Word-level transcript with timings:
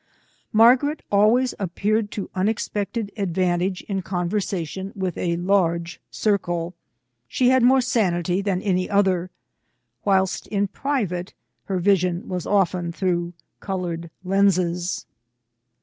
Margaret 0.51 1.03
always 1.11 1.53
appeared 1.59 2.09
to 2.09 2.31
unexpected 2.33 3.11
advantage 3.17 3.83
in 3.83 4.01
conversation 4.01 4.91
with 4.95 5.15
a 5.15 5.37
large 5.37 6.01
circle. 6.09 6.73
She 7.27 7.49
had 7.49 7.61
more 7.61 7.81
sanity 7.81 8.41
than 8.41 8.63
any 8.63 8.89
other; 8.89 9.29
whilst, 10.03 10.47
in 10.47 10.69
private, 10.69 11.35
her 11.65 11.77
vision 11.77 12.27
was 12.27 12.47
often 12.47 12.91
through 12.91 13.33
coloured 13.59 14.09
lenses. 14.23 15.05